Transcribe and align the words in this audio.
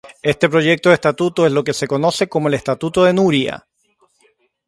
Este 0.23 0.49
proyecto 0.49 0.89
de 0.89 0.95
Estatuto 0.95 1.45
es 1.45 1.51
lo 1.51 1.63
que 1.63 1.75
se 1.75 1.85
conoce 1.87 2.27
como 2.27 2.47
el 2.47 2.55
Estatuto 2.55 3.03
de 3.05 3.13
Núria. 3.13 3.67